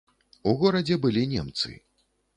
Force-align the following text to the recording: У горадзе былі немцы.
У 0.51 0.55
горадзе 0.63 0.97
былі 1.05 1.23
немцы. 1.37 1.75